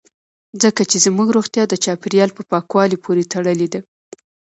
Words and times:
ځکه 0.63 0.81
چې 0.89 0.97
زموږ 1.05 1.27
روغتیا 1.35 1.63
د 1.69 1.73
چاپیریال 1.83 2.31
په 2.37 2.41
پاکوالي 2.51 2.97
پورې 3.03 3.29
تړلې 3.33 3.67
ده 3.73 3.79